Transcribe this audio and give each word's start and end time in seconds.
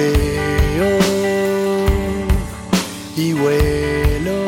veo 0.00 0.98
y 3.16 3.32
vuelo. 3.32 4.44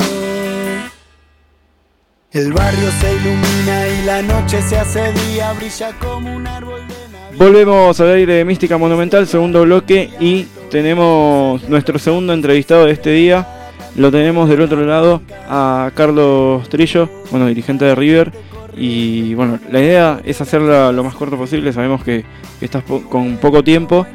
El 2.31 2.51
barrio 2.51 2.89
se 2.99 3.13
ilumina 3.13 3.87
y 3.87 4.05
la 4.05 4.21
noche 4.21 4.61
se 4.61 4.77
hace 4.77 5.11
día, 5.13 5.53
brilla 5.53 5.91
como 5.99 6.35
un 6.35 6.47
árbol 6.47 6.81
de 6.87 7.37
Volvemos 7.37 7.99
al 7.99 8.11
aire 8.11 8.33
de 8.33 8.45
Mística 8.45 8.77
Monumental, 8.77 9.27
segundo 9.27 9.63
bloque, 9.63 10.09
y 10.19 10.43
tenemos 10.69 11.67
nuestro 11.69 11.99
segundo 11.99 12.33
entrevistado 12.33 12.85
de 12.85 12.93
este 12.93 13.11
día. 13.11 13.47
Lo 13.95 14.11
tenemos 14.11 14.49
del 14.49 14.61
otro 14.61 14.83
lado 14.85 15.21
a 15.47 15.91
Carlos 15.95 16.67
Trillo, 16.69 17.09
bueno, 17.31 17.47
dirigente 17.47 17.85
de 17.85 17.95
River. 17.95 18.31
Y 18.75 19.35
bueno, 19.35 19.59
la 19.71 19.79
idea 19.79 20.21
es 20.23 20.41
hacerla 20.41 20.91
lo 20.91 21.03
más 21.03 21.13
corto 21.13 21.37
posible, 21.37 21.73
sabemos 21.73 22.03
que, 22.03 22.23
estás 22.61 22.83
con 22.83 23.37
poco 23.37 23.63
tiempo. 23.63 24.07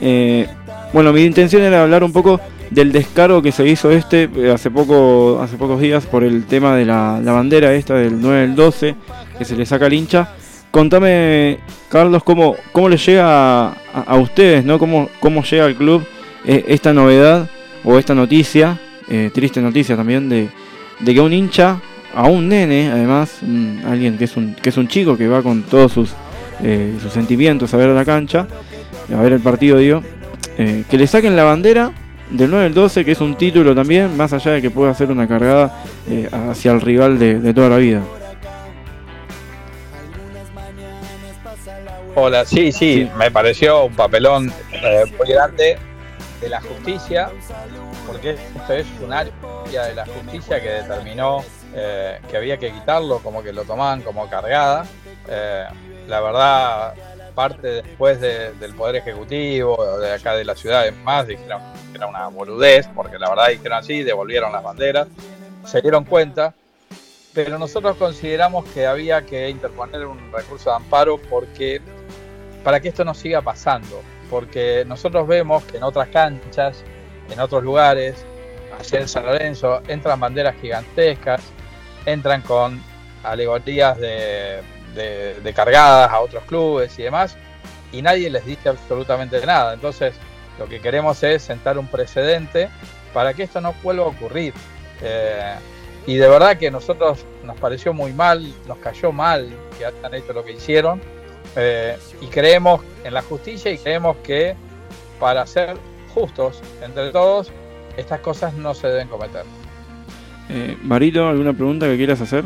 Eh, 0.00 0.46
bueno, 0.92 1.12
mi 1.12 1.24
intención 1.24 1.62
era 1.62 1.82
hablar 1.82 2.04
un 2.04 2.12
poco 2.12 2.40
del 2.70 2.92
descargo 2.92 3.42
que 3.42 3.52
se 3.52 3.66
hizo 3.66 3.90
este 3.90 4.28
eh, 4.36 4.50
hace 4.50 4.70
poco 4.70 5.40
hace 5.40 5.56
pocos 5.56 5.80
días 5.80 6.04
por 6.06 6.24
el 6.24 6.44
tema 6.46 6.76
de 6.76 6.84
la, 6.84 7.20
bandera 7.24 7.72
esta 7.74 7.94
del 7.94 8.20
9 8.20 8.40
del 8.40 8.54
12 8.56 8.94
que 9.38 9.44
se 9.44 9.56
le 9.56 9.66
saca 9.66 9.86
al 9.86 9.92
hincha. 9.92 10.28
Contame, 10.70 11.58
Carlos, 11.88 12.22
cómo, 12.22 12.56
cómo 12.72 12.88
le 12.88 12.98
llega 12.98 13.68
a, 13.68 14.16
ustedes, 14.16 14.64
¿no? 14.64 14.78
¿Cómo, 14.78 15.08
cómo 15.20 15.42
llega 15.42 15.64
al 15.64 15.74
club 15.74 16.04
eh, 16.44 16.64
esta 16.68 16.92
novedad 16.92 17.48
o 17.82 17.98
esta 17.98 18.14
noticia, 18.14 18.78
eh, 19.08 19.30
triste 19.32 19.62
noticia 19.62 19.96
también, 19.96 20.28
de, 20.28 20.48
de, 21.00 21.14
que 21.14 21.20
un 21.20 21.32
hincha, 21.32 21.80
a 22.14 22.26
un 22.28 22.48
nene, 22.48 22.90
además, 22.90 23.38
alguien 23.86 24.18
que 24.18 24.24
es 24.24 24.36
un, 24.36 24.54
que 24.54 24.68
es 24.68 24.76
un 24.76 24.86
chico 24.86 25.16
que 25.16 25.28
va 25.28 25.42
con 25.42 25.62
todos 25.62 25.92
sus, 25.92 26.10
sus 27.00 27.12
sentimientos 27.12 27.72
a 27.72 27.78
ver 27.78 27.88
la 27.88 28.04
cancha, 28.04 28.46
a 29.10 29.22
ver 29.22 29.32
el 29.32 29.40
partido, 29.40 29.78
digo, 29.78 30.02
que 30.56 30.96
le 30.96 31.06
saquen 31.06 31.36
la 31.36 31.44
bandera 31.44 31.92
del 32.30 32.50
9 32.50 32.66
al 32.66 32.74
12, 32.74 33.04
que 33.04 33.12
es 33.12 33.20
un 33.20 33.36
título 33.36 33.74
también, 33.74 34.16
más 34.16 34.32
allá 34.32 34.52
de 34.52 34.62
que 34.62 34.70
pueda 34.70 34.90
hacer 34.90 35.10
una 35.10 35.28
cargada 35.28 35.82
eh, 36.08 36.28
hacia 36.50 36.72
el 36.72 36.80
rival 36.80 37.18
de, 37.18 37.54
toda 37.54 37.68
la 37.68 37.76
vida. 37.76 38.02
Hola, 42.14 42.44
sí, 42.44 42.72
sí, 42.72 43.08
me 43.16 43.30
pareció 43.30 43.84
un 43.84 43.94
papelón 43.94 44.52
eh, 44.72 45.04
muy 45.18 45.28
grande 45.28 45.78
de 46.40 46.48
la 46.48 46.60
justicia, 46.62 47.30
porque 48.06 48.30
esto 48.30 48.72
es 48.72 48.86
un 49.04 49.12
área 49.12 49.32
de 49.86 49.94
la 49.94 50.06
justicia 50.06 50.60
que 50.60 50.68
determinó 50.68 51.44
eh, 51.74 52.18
que 52.30 52.36
había 52.38 52.56
que 52.56 52.72
quitarlo, 52.72 53.18
como 53.18 53.42
que 53.42 53.52
lo 53.52 53.64
tomaban 53.64 54.00
como 54.00 54.28
cargada. 54.30 54.86
la 55.28 56.20
verdad, 56.20 56.94
parte 57.36 57.82
después 57.82 58.18
del 58.20 58.74
Poder 58.74 58.96
Ejecutivo, 58.96 59.98
de 60.00 60.12
acá 60.12 60.34
de 60.34 60.44
la 60.44 60.56
ciudad, 60.56 60.90
más, 61.04 61.26
dijeron 61.26 61.60
que 61.92 61.98
era 61.98 62.06
una 62.06 62.26
boludez, 62.28 62.88
porque 62.94 63.18
la 63.18 63.28
verdad 63.28 63.48
dijeron 63.50 63.78
así, 63.78 64.02
devolvieron 64.02 64.50
las 64.50 64.64
banderas, 64.64 65.06
se 65.64 65.82
dieron 65.82 66.04
cuenta, 66.04 66.54
pero 67.34 67.58
nosotros 67.58 67.96
consideramos 67.96 68.64
que 68.70 68.86
había 68.86 69.20
que 69.20 69.50
interponer 69.50 70.06
un 70.06 70.32
recurso 70.32 70.70
de 70.70 70.76
amparo 70.76 71.18
porque 71.18 71.82
para 72.64 72.80
que 72.80 72.88
esto 72.88 73.04
no 73.04 73.12
siga 73.12 73.42
pasando, 73.42 74.02
porque 74.30 74.84
nosotros 74.86 75.28
vemos 75.28 75.62
que 75.64 75.76
en 75.76 75.82
otras 75.82 76.08
canchas, 76.08 76.82
en 77.30 77.38
otros 77.38 77.62
lugares, 77.62 78.24
allá 78.80 79.00
en 79.00 79.08
San 79.08 79.26
Lorenzo, 79.26 79.82
entran 79.86 80.18
banderas 80.18 80.56
gigantescas, 80.60 81.42
entran 82.06 82.40
con 82.40 82.82
alegorías 83.22 83.98
de 83.98 84.62
de, 84.96 85.52
cargadas 85.54 86.10
a 86.10 86.20
otros 86.20 86.44
clubes 86.44 86.98
y 86.98 87.02
demás, 87.02 87.36
y 87.92 88.02
nadie 88.02 88.30
les 88.30 88.44
dice 88.44 88.68
absolutamente 88.68 89.44
nada. 89.46 89.74
Entonces, 89.74 90.14
lo 90.58 90.66
que 90.66 90.80
queremos 90.80 91.22
es 91.22 91.42
sentar 91.42 91.78
un 91.78 91.86
precedente 91.86 92.68
para 93.12 93.34
que 93.34 93.44
esto 93.44 93.60
no 93.60 93.74
vuelva 93.82 94.04
a 94.04 94.08
ocurrir. 94.08 94.52
Eh, 95.02 95.54
y 96.06 96.16
de 96.16 96.28
verdad 96.28 96.56
que 96.56 96.70
nosotros 96.70 97.24
nos 97.44 97.56
pareció 97.58 97.92
muy 97.92 98.12
mal, 98.12 98.52
nos 98.66 98.78
cayó 98.78 99.12
mal 99.12 99.48
que 99.78 99.86
hayan 99.86 100.14
hecho 100.14 100.32
lo 100.32 100.44
que 100.44 100.52
hicieron. 100.52 101.00
Eh, 101.54 101.96
y 102.20 102.26
creemos 102.26 102.80
en 103.04 103.14
la 103.14 103.22
justicia 103.22 103.70
y 103.70 103.78
creemos 103.78 104.16
que 104.18 104.56
para 105.20 105.46
ser 105.46 105.76
justos 106.14 106.62
entre 106.82 107.10
todos, 107.10 107.50
estas 107.96 108.20
cosas 108.20 108.54
no 108.54 108.74
se 108.74 108.88
deben 108.88 109.08
cometer. 109.08 109.44
Eh, 110.48 110.76
Marito, 110.82 111.28
¿alguna 111.28 111.52
pregunta 111.52 111.86
que 111.86 111.96
quieras 111.96 112.20
hacer? 112.20 112.44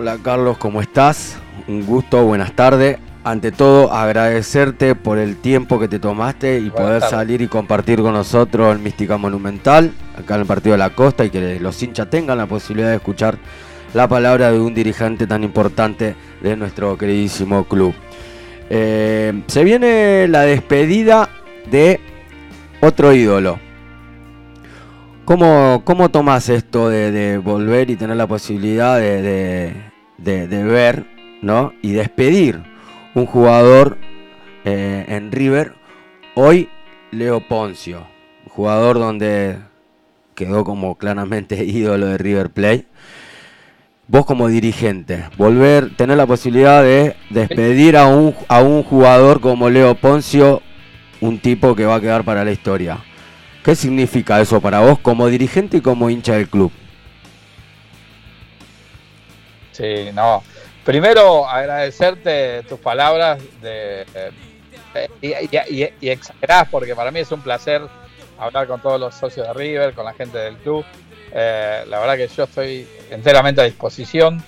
Hola 0.00 0.16
Carlos, 0.22 0.56
¿cómo 0.56 0.80
estás? 0.80 1.36
Un 1.68 1.84
gusto, 1.84 2.24
buenas 2.24 2.56
tardes. 2.56 2.96
Ante 3.22 3.52
todo, 3.52 3.92
agradecerte 3.92 4.94
por 4.94 5.18
el 5.18 5.36
tiempo 5.36 5.78
que 5.78 5.88
te 5.88 5.98
tomaste 5.98 6.58
y 6.58 6.70
poder 6.70 7.02
salir 7.02 7.42
y 7.42 7.48
compartir 7.48 8.00
con 8.00 8.14
nosotros 8.14 8.74
el 8.74 8.78
Mística 8.78 9.18
Monumental, 9.18 9.92
acá 10.16 10.36
en 10.36 10.40
el 10.40 10.46
Partido 10.46 10.72
de 10.72 10.78
la 10.78 10.88
Costa, 10.88 11.26
y 11.26 11.28
que 11.28 11.60
los 11.60 11.82
hinchas 11.82 12.08
tengan 12.08 12.38
la 12.38 12.46
posibilidad 12.46 12.88
de 12.88 12.96
escuchar 12.96 13.36
la 13.92 14.08
palabra 14.08 14.50
de 14.50 14.58
un 14.58 14.72
dirigente 14.72 15.26
tan 15.26 15.44
importante 15.44 16.16
de 16.40 16.56
nuestro 16.56 16.96
queridísimo 16.96 17.64
club. 17.64 17.92
Eh, 18.70 19.42
se 19.48 19.64
viene 19.64 20.28
la 20.28 20.44
despedida 20.44 21.28
de 21.70 22.00
otro 22.80 23.12
ídolo. 23.12 23.58
¿Cómo, 25.26 25.82
cómo 25.84 26.10
tomás 26.10 26.48
esto 26.48 26.88
de, 26.88 27.36
volver 27.36 27.90
y 27.90 27.96
tener 27.96 28.16
la 28.16 28.26
posibilidad 28.26 28.98
de 28.98 29.20
de, 29.20 29.89
ver 30.22 31.06
¿no? 31.42 31.72
y 31.82 31.92
despedir 31.92 32.62
un 33.14 33.26
jugador 33.26 33.98
eh, 34.64 35.04
en 35.08 35.32
River. 35.32 35.74
Hoy 36.34 36.68
Leo 37.10 37.40
Poncio, 37.40 38.06
jugador 38.48 38.98
donde 38.98 39.58
quedó 40.34 40.64
como 40.64 40.96
claramente 40.96 41.64
ídolo 41.64 42.06
de 42.06 42.18
River 42.18 42.50
Plate. 42.50 42.86
Vos 44.06 44.26
como 44.26 44.48
dirigente, 44.48 45.24
volver, 45.36 45.94
tener 45.96 46.16
la 46.16 46.26
posibilidad 46.26 46.82
de 46.82 47.14
despedir 47.30 47.96
a 47.96 48.06
un, 48.06 48.34
a 48.48 48.60
un 48.60 48.82
jugador 48.82 49.40
como 49.40 49.70
Leo 49.70 49.94
Poncio, 49.94 50.62
un 51.20 51.38
tipo 51.38 51.76
que 51.76 51.86
va 51.86 51.94
a 51.94 52.00
quedar 52.00 52.24
para 52.24 52.44
la 52.44 52.50
historia. 52.50 52.98
¿Qué 53.62 53.76
significa 53.76 54.40
eso 54.40 54.60
para 54.60 54.80
vos 54.80 54.98
como 54.98 55.28
dirigente 55.28 55.76
y 55.76 55.80
como 55.80 56.10
hincha 56.10 56.34
del 56.34 56.48
club? 56.48 56.72
Sí, 59.80 60.10
no. 60.12 60.42
Primero, 60.84 61.48
agradecerte 61.48 62.62
tus 62.64 62.78
palabras 62.80 63.40
de, 63.62 64.04
eh, 64.94 65.08
y, 65.22 66.10
y, 66.10 66.18
porque 66.70 66.94
para 66.94 67.10
mí 67.10 67.20
es 67.20 67.32
un 67.32 67.40
placer 67.40 67.80
hablar 68.38 68.66
con 68.66 68.82
todos 68.82 69.00
los 69.00 69.14
socios 69.14 69.46
de 69.46 69.54
River, 69.54 69.94
con 69.94 70.04
la 70.04 70.12
gente 70.12 70.36
del 70.36 70.56
club. 70.58 70.84
Eh, 71.32 71.84
la 71.88 71.98
verdad 71.98 72.16
que 72.16 72.28
yo 72.28 72.44
estoy 72.44 72.86
enteramente 73.10 73.62
a 73.62 73.64
disposición. 73.64 74.44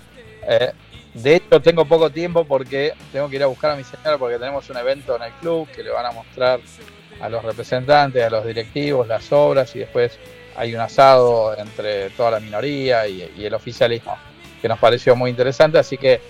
Eh, 0.46 0.72
de 1.14 1.36
hecho, 1.36 1.62
tengo 1.62 1.86
poco 1.86 2.10
tiempo 2.10 2.44
porque 2.44 2.92
tengo 3.10 3.30
que 3.30 3.36
ir 3.36 3.42
a 3.42 3.46
buscar 3.46 3.70
a 3.70 3.76
mi 3.76 3.84
señora 3.84 4.18
porque 4.18 4.38
tenemos 4.38 4.68
un 4.68 4.76
evento 4.76 5.16
en 5.16 5.22
el 5.22 5.32
club 5.32 5.66
que 5.74 5.82
le 5.82 5.90
van 5.90 6.04
a 6.04 6.12
mostrar 6.12 6.60
a 7.22 7.28
los 7.30 7.42
representantes, 7.42 8.22
a 8.22 8.28
los 8.28 8.44
directivos, 8.44 9.08
las 9.08 9.32
obras 9.32 9.74
y 9.76 9.78
después 9.78 10.18
hay 10.56 10.74
un 10.74 10.80
asado 10.80 11.56
entre 11.56 12.10
toda 12.10 12.32
la 12.32 12.40
minoría 12.40 13.06
y 13.06 13.46
el 13.46 13.54
oficialismo 13.54 14.18
que 14.62 14.68
nos 14.68 14.78
pareció 14.78 15.16
muy 15.16 15.28
interesante, 15.28 15.76
así 15.76 15.98
que 15.98 16.12
eh, 16.14 16.20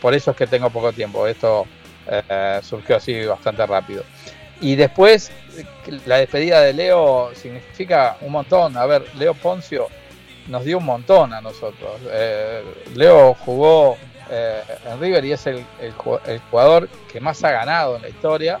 por 0.00 0.12
eso 0.12 0.32
es 0.32 0.36
que 0.36 0.46
tengo 0.46 0.68
poco 0.68 0.92
tiempo. 0.92 1.26
Esto 1.26 1.66
eh, 2.06 2.60
surgió 2.62 2.96
así 2.96 3.24
bastante 3.24 3.66
rápido. 3.66 4.04
Y 4.60 4.76
después, 4.76 5.32
la 6.04 6.18
despedida 6.18 6.60
de 6.60 6.74
Leo 6.74 7.30
significa 7.34 8.18
un 8.20 8.32
montón. 8.32 8.76
A 8.76 8.84
ver, 8.84 9.04
Leo 9.16 9.32
Poncio 9.32 9.88
nos 10.48 10.64
dio 10.64 10.78
un 10.78 10.84
montón 10.84 11.32
a 11.32 11.40
nosotros. 11.40 11.92
Eh, 12.10 12.62
Leo 12.94 13.34
jugó 13.34 13.96
en 14.30 15.00
River 15.00 15.24
y 15.24 15.32
es 15.32 15.46
el, 15.46 15.64
jugador 16.50 16.90
que 17.10 17.18
más 17.18 17.42
ha 17.44 17.50
ganado 17.50 17.96
en 17.96 18.02
la 18.02 18.08
historia. 18.10 18.60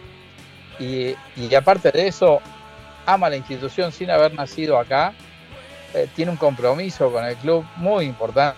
Y 0.78 1.14
aparte 1.54 1.90
de 1.90 2.06
eso, 2.06 2.40
ama 3.04 3.28
la 3.28 3.36
institución 3.36 3.92
sin 3.92 4.10
haber 4.10 4.32
nacido 4.32 4.78
acá. 4.78 5.12
tiene 6.14 6.30
un 6.30 6.38
compromiso 6.38 7.12
con 7.12 7.24
el 7.24 7.36
club 7.36 7.66
muy 7.76 8.06
importante 8.06 8.56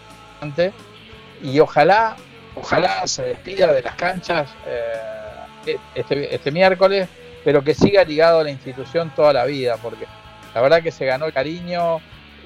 y 1.43 1.59
ojalá, 1.61 2.17
ojalá 2.55 3.07
se 3.07 3.23
despida 3.23 3.73
de 3.73 3.83
las 3.83 3.95
canchas 3.95 4.51
eh, 4.67 5.77
este, 5.95 6.35
este, 6.35 6.51
miércoles, 6.51 7.09
pero 7.45 7.63
que 7.63 7.75
siga 7.75 8.05
ligado 8.05 8.41
a 8.41 8.45
la 8.45 8.51
institución 8.51 9.13
toda 9.15 9.33
la 9.33 9.45
vida, 9.45 9.77
porque 9.77 10.07
la 10.55 10.61
verdad 10.61 10.83
que 10.83 10.91
se 10.91 11.07
ganó 11.07 11.27
el 11.27 11.33
cariño 11.33 11.99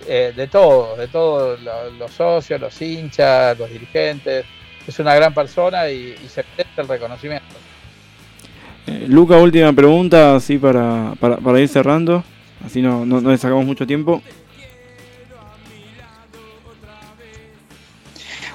eh, 0.06 0.32
de 0.36 0.46
todos, 0.46 0.98
de 0.98 1.08
todos 1.08 1.58
los, 1.98 2.10
socios, 2.12 2.60
los 2.60 2.80
hinchas, 2.80 3.58
los 3.58 3.70
dirigentes. 3.70 4.44
Es 4.86 4.98
una 4.98 5.14
gran 5.14 5.32
persona 5.32 5.88
y, 5.88 6.14
se 6.28 6.44
merece 6.56 6.80
el 6.80 6.88
reconocimiento. 6.88 7.54
Eh, 8.86 9.06
Luca, 9.08 9.38
última 9.38 9.72
pregunta, 9.72 10.36
así 10.36 10.58
para, 10.58 11.14
para, 11.18 11.58
ir 11.58 11.68
cerrando, 11.68 12.22
así 12.64 12.82
no, 12.82 13.06
no, 13.06 13.22
no 13.22 13.30
le 13.30 13.38
sacamos 13.38 13.64
mucho 13.64 13.86
tiempo. 13.86 14.22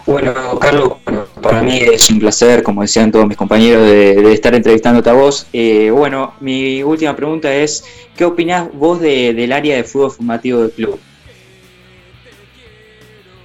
Bueno, 0.09 0.57
Carlos, 0.57 0.93
para 1.39 1.61
mí 1.61 1.77
es 1.77 2.09
un 2.09 2.17
placer, 2.17 2.63
como 2.63 2.81
decían 2.81 3.11
todos 3.11 3.27
mis 3.27 3.37
compañeros, 3.37 3.85
de, 3.85 4.33
estar 4.33 4.55
entrevistándote 4.55 5.07
a 5.07 5.13
vos. 5.13 5.45
Eh, 5.53 5.91
bueno, 5.91 6.33
mi 6.39 6.81
última 6.81 7.15
pregunta 7.15 7.53
es, 7.53 7.85
¿qué 8.17 8.25
opinás 8.25 8.73
vos 8.73 8.99
del 8.99 9.51
área 9.51 9.75
de 9.75 9.83
fútbol 9.83 10.09
formativo 10.09 10.61
del 10.61 10.71
club? 10.71 10.99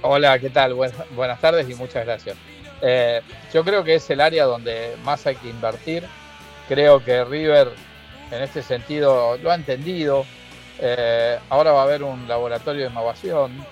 Hola, 0.01 0.39
¿qué 0.39 0.49
tal? 0.49 0.73
buenas 0.73 1.39
tardes 1.39 1.69
y 1.69 1.75
muchas 1.75 2.03
gracias. 2.03 2.35
Eh, 2.81 3.21
yo 3.53 3.63
creo 3.63 3.83
que 3.83 3.93
es 3.93 4.09
el 4.09 4.19
área 4.19 4.45
donde 4.45 4.95
más 5.03 5.27
hay 5.27 5.35
que 5.35 5.49
invertir. 5.49 6.01
Creo 6.67 7.05
que 7.05 7.23
River 7.25 7.73
en 8.31 8.41
este 8.41 8.63
sentido 8.63 9.37
lo 9.37 9.51
ha 9.51 9.55
entendido. 9.55 10.25
Eh, 10.79 11.39
ahora 11.49 11.71
va 11.71 11.81
a 11.81 11.83
haber 11.83 12.03
un 12.03 12.27
laboratorio 12.27 12.83
de 12.83 12.91
innovación 12.91 13.65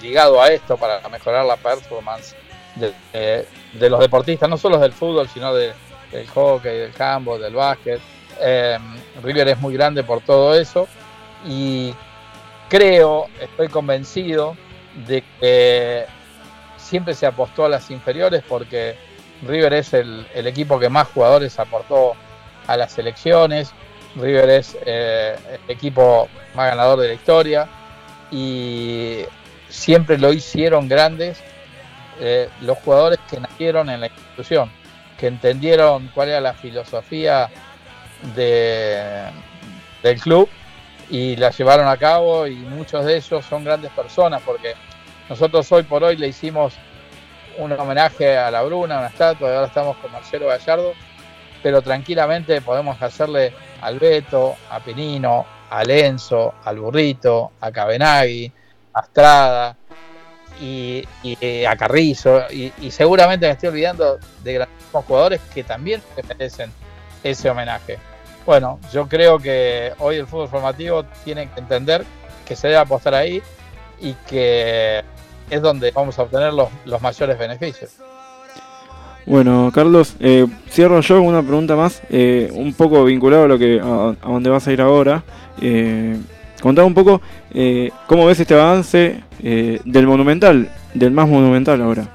ligado 0.00 0.40
a 0.40 0.48
esto 0.48 0.76
para 0.76 1.06
mejorar 1.08 1.44
la 1.44 1.56
performance 1.56 2.34
de, 2.76 3.88
los 3.88 4.00
deportistas, 4.00 4.48
no 4.48 4.56
solo 4.56 4.78
del 4.78 4.92
fútbol, 4.92 5.28
sino 5.28 5.54
del 5.54 5.74
hockey, 6.34 6.78
del 6.78 6.92
campo, 6.92 7.38
del 7.38 7.54
básquet. 7.54 8.00
Eh, 8.40 8.78
River 9.22 9.48
es 9.48 9.60
muy 9.60 9.74
grande 9.74 10.02
por 10.02 10.20
todo 10.20 10.54
eso 10.54 10.88
y 11.46 11.94
creo, 12.68 13.28
estoy 13.40 13.68
convencido 13.68 14.56
de 15.06 15.22
que 15.38 16.06
siempre 16.76 17.14
se 17.14 17.26
apostó 17.26 17.64
a 17.64 17.68
las 17.68 17.90
inferiores 17.90 18.42
porque 18.48 18.96
River 19.42 19.74
es 19.74 19.94
el, 19.94 20.26
equipo 20.34 20.78
que 20.78 20.88
más 20.88 21.08
jugadores 21.08 21.58
aportó 21.58 22.14
a 22.66 22.76
las 22.76 22.92
selecciones, 22.92 23.72
River 24.16 24.50
es 24.50 24.76
eh, 24.84 25.36
el 25.66 25.70
equipo 25.70 26.28
más 26.54 26.70
ganador 26.70 27.00
de 27.00 27.08
la 27.08 27.14
historia 27.14 27.68
y 28.30 29.24
siempre 29.68 30.18
lo 30.18 30.32
hicieron 30.32 30.88
grandes 30.88 31.42
eh, 32.20 32.48
los 32.60 32.78
jugadores 32.78 33.18
que 33.28 33.40
nacieron 33.40 33.90
en 33.90 34.00
la 34.00 34.06
institución, 34.06 34.70
que 35.18 35.26
entendieron 35.26 36.10
cuál 36.14 36.28
era 36.28 36.40
la 36.40 36.54
filosofía 36.54 37.48
de, 38.34 39.24
del 40.02 40.20
club 40.20 40.48
y 41.10 41.36
la 41.36 41.50
llevaron 41.50 41.88
a 41.88 41.96
cabo 41.96 42.46
y 42.46 42.54
muchos 42.54 43.04
de 43.04 43.16
ellos 43.16 43.44
son 43.44 43.64
grandes 43.64 43.90
personas 43.92 44.40
porque 44.42 44.74
nosotros 45.28 45.70
hoy 45.72 45.82
por 45.82 46.04
hoy 46.04 46.16
le 46.16 46.28
hicimos 46.28 46.74
un 47.58 47.72
homenaje 47.72 48.36
a 48.36 48.50
la 48.50 48.62
Bruna, 48.62 48.98
una 48.98 49.08
estatua, 49.08 49.50
y 49.50 49.54
ahora 49.54 49.66
estamos 49.66 49.96
con 49.98 50.12
Marcelo 50.12 50.46
Gallardo, 50.46 50.92
pero 51.62 51.82
tranquilamente 51.82 52.60
podemos 52.60 53.00
hacerle 53.00 53.52
al 53.84 53.98
Beto, 53.98 54.56
a 54.70 54.80
Pinino, 54.80 55.44
a 55.70 55.84
Lenzo, 55.84 56.54
al 56.64 56.78
Burrito, 56.80 57.52
a 57.60 57.70
Cabenagui, 57.70 58.50
a 58.94 59.00
Estrada, 59.00 59.76
y, 60.60 61.04
a 61.66 61.76
Carrizo, 61.76 62.44
y, 62.50 62.72
seguramente 62.90 63.46
me 63.46 63.52
estoy 63.52 63.70
olvidando 63.70 64.18
de 64.42 64.52
grandísimos 64.54 65.04
jugadores 65.04 65.40
que 65.52 65.64
también 65.64 66.02
merecen 66.28 66.70
ese 67.22 67.50
homenaje. 67.50 67.98
Bueno, 68.46 68.78
yo 68.92 69.08
creo 69.08 69.38
que 69.38 69.92
hoy 69.98 70.16
el 70.16 70.26
fútbol 70.26 70.48
formativo 70.48 71.04
tiene 71.24 71.50
que 71.50 71.60
entender 71.60 72.04
que 72.44 72.54
se 72.54 72.68
debe 72.68 72.78
apostar 72.78 73.14
ahí 73.14 73.42
y 74.00 74.12
que 74.28 75.02
es 75.50 75.62
donde 75.62 75.90
vamos 75.90 76.18
a 76.18 76.22
obtener 76.22 76.52
los, 76.52 76.70
mayores 77.00 77.38
beneficios. 77.38 77.96
Bueno, 79.26 79.70
Carlos, 79.74 80.16
eh, 80.20 80.46
cierro 80.70 81.00
yo 81.00 81.18
con 81.18 81.26
una 81.28 81.42
pregunta 81.42 81.76
más, 81.76 82.02
eh, 82.10 82.50
un 82.52 82.74
poco 82.74 83.04
vinculado 83.04 83.44
a 83.44 83.48
lo 83.48 83.58
que 83.58 83.80
a, 83.80 84.14
donde 84.26 84.50
vas 84.50 84.66
a 84.68 84.72
ir 84.72 84.80
ahora. 84.80 85.24
Eh, 85.60 86.16
Contame 86.64 86.86
un 86.86 86.94
poco 86.94 87.20
eh, 87.52 87.90
cómo 88.06 88.24
ves 88.24 88.40
este 88.40 88.54
avance 88.54 89.20
eh, 89.42 89.82
del 89.84 90.06
monumental, 90.06 90.70
del 90.94 91.10
más 91.10 91.28
monumental 91.28 91.82
ahora. 91.82 92.08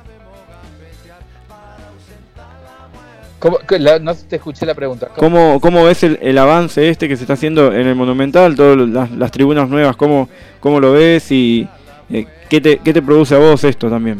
no 4.02 4.16
te 4.16 4.38
escuché 4.38 4.66
la 4.66 4.74
pregunta. 4.74 5.10
¿Cómo, 5.16 5.60
cómo 5.62 5.84
ves 5.86 6.04
el, 6.04 6.36
avance 6.40 6.90
este 6.90 7.08
que 7.08 7.16
se 7.16 7.26
está 7.26 7.34
haciendo 7.34 7.72
en 7.72 7.86
el 7.86 7.94
monumental, 7.94 8.56
todas 8.56 9.12
las, 9.12 9.32
tribunas 9.32 9.70
nuevas, 9.70 9.96
cómo, 9.96 10.28
cómo 10.60 10.80
lo 10.80 10.94
ves 10.94 11.32
y 11.32 11.68
eh, 12.10 12.26
¿qué, 12.50 12.60
te, 12.60 12.80
qué 12.80 12.92
te 12.92 13.04
produce 13.04 13.36
a 13.36 13.38
vos 13.38 13.64
esto 13.64 13.88
también? 13.88 14.20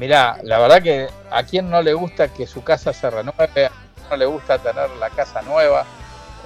Mirá, 0.00 0.38
la 0.44 0.58
verdad 0.58 0.82
que 0.82 1.08
a 1.30 1.42
quien 1.42 1.68
no 1.68 1.82
le 1.82 1.92
gusta 1.92 2.28
que 2.28 2.46
su 2.46 2.64
casa 2.64 2.90
se 2.90 3.10
renueve, 3.10 3.66
a 3.66 3.68
quien 3.68 4.08
no 4.08 4.16
le 4.16 4.24
gusta 4.24 4.56
tener 4.56 4.88
la 4.98 5.10
casa 5.10 5.42
nueva, 5.42 5.84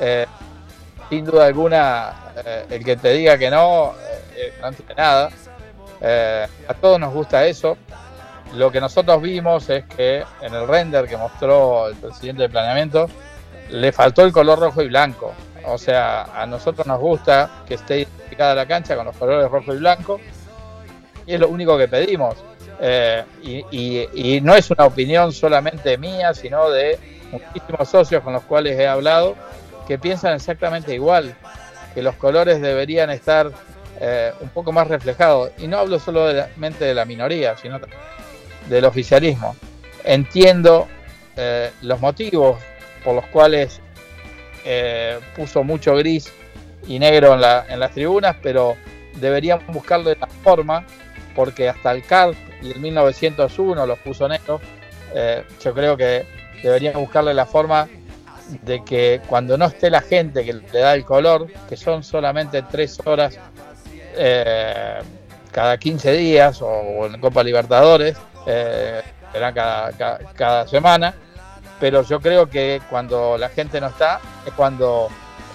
eh, 0.00 0.26
sin 1.08 1.24
duda 1.24 1.46
alguna, 1.46 2.32
eh, 2.44 2.66
el 2.68 2.84
que 2.84 2.96
te 2.96 3.10
diga 3.12 3.38
que 3.38 3.48
no, 3.50 3.94
eh, 4.34 4.54
no 4.60 4.66
entiende 4.66 4.94
nada. 4.96 5.30
a 6.66 6.74
todos 6.74 6.98
nos 6.98 7.14
gusta 7.14 7.46
eso. 7.46 7.78
Lo 8.54 8.72
que 8.72 8.80
nosotros 8.80 9.22
vimos 9.22 9.70
es 9.70 9.84
que 9.84 10.24
en 10.40 10.52
el 10.52 10.66
render 10.66 11.06
que 11.06 11.16
mostró 11.16 11.86
el 11.86 11.94
presidente 11.94 12.42
de 12.42 12.48
planeamiento, 12.48 13.08
le 13.70 13.92
faltó 13.92 14.24
el 14.24 14.32
color 14.32 14.58
rojo 14.58 14.82
y 14.82 14.88
blanco. 14.88 15.32
O 15.66 15.78
sea, 15.78 16.24
a 16.24 16.44
nosotros 16.44 16.88
nos 16.88 16.98
gusta 16.98 17.62
que 17.68 17.74
esté 17.74 17.98
identificada 17.98 18.56
la 18.56 18.66
cancha 18.66 18.96
con 18.96 19.06
los 19.06 19.16
colores 19.16 19.48
rojo 19.48 19.72
y 19.72 19.78
blanco. 19.78 20.18
Y 21.24 21.34
es 21.34 21.40
lo 21.40 21.48
único 21.48 21.78
que 21.78 21.86
pedimos. 21.86 22.34
Y, 23.42 24.40
no 24.42 24.54
es 24.54 24.70
una 24.70 24.86
opinión 24.86 25.32
solamente 25.32 25.96
mía, 25.98 26.34
sino 26.34 26.70
de 26.70 26.98
muchísimos 27.30 27.88
socios 27.88 28.22
con 28.22 28.32
los 28.32 28.42
cuales 28.44 28.78
he 28.78 28.86
hablado 28.86 29.36
que 29.86 29.98
piensan 29.98 30.34
exactamente 30.34 30.94
igual, 30.94 31.34
que 31.94 32.02
los 32.02 32.16
colores 32.16 32.60
deberían 32.60 33.10
estar 33.10 33.50
eh, 34.00 34.32
un 34.40 34.48
poco 34.48 34.72
más 34.72 34.88
reflejados. 34.88 35.50
Y 35.58 35.68
no 35.68 35.78
hablo 35.78 35.98
solamente 35.98 36.84
de 36.84 36.94
la 36.94 37.04
minoría, 37.04 37.56
sino 37.56 37.78
del 38.68 38.84
oficialismo. 38.84 39.56
Entiendo 40.02 40.88
eh, 41.36 41.70
los 41.82 42.00
motivos 42.00 42.58
por 43.04 43.14
los 43.14 43.26
cuales 43.26 43.80
eh, 44.64 45.18
puso 45.36 45.62
mucho 45.62 45.94
gris 45.96 46.32
y 46.86 46.98
negro 46.98 47.34
en, 47.34 47.40
la, 47.40 47.66
en, 47.68 47.80
las 47.80 47.92
tribunas, 47.92 48.36
pero 48.42 48.76
deberían 49.16 49.60
buscarle 49.68 50.16
la 50.18 50.26
forma, 50.26 50.84
porque 51.34 51.68
hasta 51.68 51.92
el 51.92 52.02
CART 52.02 52.36
y 52.64 52.72
el 52.72 52.80
1901 52.80 53.86
los 53.86 53.98
puso 54.00 54.26
negros. 54.28 54.60
yo 55.62 55.74
creo 55.74 55.96
que 55.96 56.26
deberían 56.62 56.94
buscarle 56.94 57.34
la 57.34 57.46
forma 57.46 57.88
de 58.62 58.84
que 58.84 59.20
cuando 59.26 59.56
no 59.56 59.66
esté 59.66 59.90
la 59.90 60.00
gente 60.00 60.44
que 60.44 60.52
le 60.52 60.78
da 60.78 60.94
el 60.94 61.04
color, 61.04 61.48
que 61.68 61.76
son 61.76 62.02
solamente 62.02 62.62
tres 62.62 62.98
horas 63.04 63.38
eh, 64.16 65.00
cada 65.50 65.76
15 65.78 66.12
días 66.12 66.60
o, 66.62 67.06
en 67.06 67.20
Copa 67.20 67.42
Libertadores, 67.42 68.16
eh, 68.46 69.02
serán 69.32 69.54
cada, 69.54 69.92
cada, 70.34 70.68
semana, 70.68 71.14
pero 71.80 72.02
yo 72.02 72.20
creo 72.20 72.48
que 72.48 72.80
cuando 72.90 73.38
la 73.38 73.48
gente 73.48 73.80
no 73.80 73.88
está 73.88 74.20
es 74.46 74.52
cuando 74.52 75.08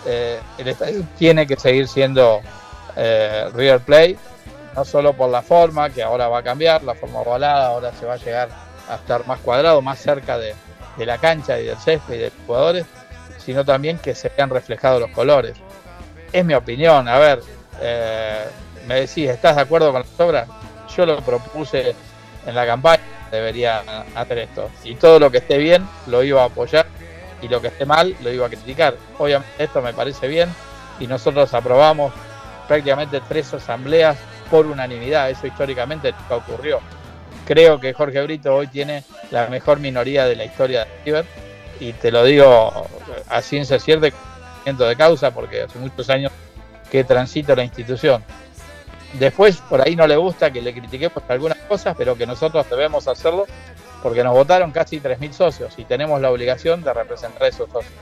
eh, 0.05 0.39
el 0.57 0.67
estadio 0.67 1.03
tiene 1.17 1.45
que 1.45 1.55
seguir 1.55 1.88
siendo 1.88 2.41
River 3.53 3.79
Play, 3.79 4.17
no 4.79 4.86
solo 4.86 5.12
por 5.12 5.29
la 5.29 5.41
forma, 5.41 5.89
que 5.89 6.01
ahora 6.01 6.29
va 6.29 6.38
a 6.38 6.41
cambiar, 6.41 6.83
la 6.83 6.95
forma 6.95 7.19
ovalada, 7.19 7.67
ahora 7.67 7.91
se 7.91 8.05
va 8.05 8.13
a 8.13 8.15
llegar 8.15 8.48
a 8.88 8.95
estar 8.95 9.27
más 9.27 9.38
cuadrado, 9.41 9.81
más 9.81 10.00
cerca 10.00 10.38
de, 10.38 10.55
la 11.00 11.17
cancha 11.17 11.59
y 11.59 11.65
del 11.65 11.77
césped 11.77 12.13
y 12.13 12.17
de 12.17 12.25
los 12.25 12.45
jugadores, 12.48 12.86
sino 13.39 13.65
también 13.65 13.98
que 13.98 14.15
se 14.15 14.29
vean 14.29 14.50
reflejados 14.50 15.01
los 15.01 15.12
colores. 15.12 15.57
Es 16.31 16.45
mi 16.45 16.53
opinión, 16.53 17.09
a 17.09 17.17
ver, 17.17 17.41
eh, 17.81 18.45
me 18.88 19.01
decís, 19.01 19.29
¿estás 19.29 19.57
de 19.57 19.63
acuerdo 19.63 19.91
con 19.91 20.01
las 20.03 20.19
obras? 20.19 20.48
Yo 20.95 21.05
lo 21.05 21.19
propuse 21.19 21.93
en 22.45 22.55
la 22.55 22.65
campaña, 22.65 23.03
debería 23.31 23.83
hacer 24.15 24.38
esto. 24.38 24.69
Y 24.86 24.95
todo 24.95 25.19
lo 25.19 25.29
que 25.29 25.39
esté 25.39 25.57
bien 25.57 25.86
lo 26.07 26.24
iba 26.24 26.41
a 26.41 26.45
apoyar 26.45 26.86
y 27.41 27.50
lo 27.50 27.62
que 27.62 27.67
esté 27.67 27.86
mal 27.86 28.15
lo 28.21 28.31
iba 28.31 28.45
a 28.45 28.50
criticar. 28.50 28.95
Obviamente 29.17 29.62
esto 29.62 29.81
me 29.81 29.93
parece 29.93 30.29
bien 30.29 30.48
y 31.01 31.07
nosotros 31.07 31.53
aprobamos 31.53 32.13
prácticamente 32.69 33.19
tres 33.27 33.53
asambleas 33.53 34.15
por 34.50 34.65
unanimidad. 34.65 35.29
Eso 35.29 35.48
históricamente 35.48 36.12
nunca 36.12 36.36
ocurrió. 36.36 36.79
Creo 37.46 37.79
que 37.79 37.94
Jorge 37.94 38.22
Brito 38.24 38.56
hoy 38.56 38.68
tiene 38.68 39.03
la 39.32 39.48
mejor 39.48 39.79
minoría 39.79 40.25
de 40.25 40.36
la 40.36 40.46
historia 40.46 40.86
de 40.86 40.91
River 41.06 41.25
y 41.79 41.94
te 41.94 42.12
lo 42.12 42.24
digo 42.24 42.88
a 43.27 43.41
ciencia 43.41 43.79
cierta 43.79 44.10
de 44.65 44.96
causa 44.96 45.32
porque 45.32 45.63
hace 45.63 45.79
muchos 45.79 46.10
años 46.10 46.32
que 46.91 47.03
transito 47.03 47.56
la 47.56 47.63
institución. 47.63 48.24
Después 49.13 49.58
por 49.58 49.82
ahí 49.82 49.96
no 49.96 50.06
le 50.06 50.15
gusta 50.15 50.51
que 50.51 50.62
le 50.62 50.74
critiquemos 50.74 51.24
algunas 51.27 51.58
cosas, 51.60 51.96
pero 51.98 52.15
que 52.15 52.27
nosotros 52.27 52.70
debemos 52.70 53.08
hacerlo 53.08 53.48
porque 54.03 54.24
nos 54.24 54.34
votaron 54.34 54.72
casi 54.72 55.00
3.000 55.00 55.32
socios 55.32 55.74
y 55.77 55.86
tenemos 55.86 56.22
la 56.22 56.29
obligación 56.29 56.84
de 56.84 56.94
representar 56.94 57.44
a 57.44 57.48
esos 57.48 57.70
socios. 57.70 57.94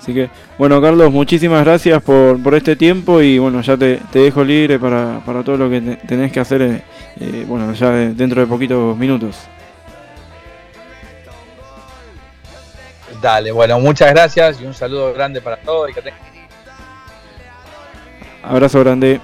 Así 0.00 0.14
que, 0.14 0.30
bueno, 0.56 0.80
Carlos, 0.80 1.12
muchísimas 1.12 1.62
gracias 1.62 2.02
por, 2.02 2.42
por 2.42 2.54
este 2.54 2.74
tiempo 2.74 3.20
y 3.20 3.38
bueno, 3.38 3.60
ya 3.60 3.76
te, 3.76 4.00
te 4.10 4.20
dejo 4.20 4.42
libre 4.42 4.78
para, 4.78 5.20
para, 5.26 5.42
todo 5.42 5.58
lo 5.58 5.68
que 5.68 5.98
tenés 6.08 6.32
que 6.32 6.40
hacer, 6.40 6.62
eh, 6.62 6.82
eh, 7.20 7.44
bueno, 7.46 7.74
ya 7.74 7.90
dentro 7.90 8.40
de 8.40 8.46
poquitos 8.46 8.96
minutos. 8.96 9.36
Dale, 13.20 13.52
bueno, 13.52 13.78
muchas 13.78 14.10
gracias 14.14 14.58
y 14.62 14.64
un 14.64 14.72
saludo 14.72 15.12
grande 15.12 15.42
para 15.42 15.58
todos 15.58 15.90
y 15.90 15.92
que 15.92 16.00
Abrazo 18.42 18.80
grande. 18.80 19.20